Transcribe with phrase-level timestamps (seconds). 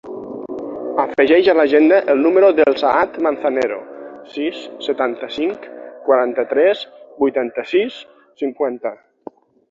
[1.01, 3.77] Afegeix a l'agenda el número del Saad Manzanero:
[4.37, 5.67] sis, setanta-cinc,
[6.07, 6.81] quaranta-tres,
[7.25, 7.99] vuitanta-sis,
[8.45, 8.93] cinquanta.